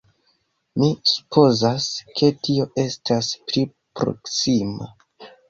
Mi 0.83 0.87
supozas 1.11 1.85
ke 2.21 2.31
tio 2.47 2.67
estas 2.85 3.31
pli 3.45 3.67
proksima. 4.01 4.91